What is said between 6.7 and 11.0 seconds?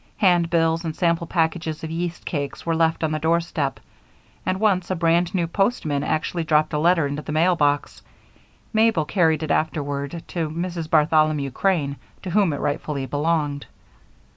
a letter into the letter box; Mabel carried it afterward to Mrs.